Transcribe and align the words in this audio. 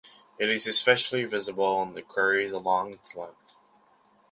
It 0.39 0.49
is 0.49 0.65
especially 0.65 1.25
visible 1.25 1.79
in 1.83 1.93
the 1.93 2.01
quarries 2.01 2.53
along 2.53 2.91
its 2.93 3.15
length. 3.15 3.53